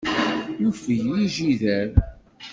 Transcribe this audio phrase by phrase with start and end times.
[0.61, 1.89] Yufeg yijider.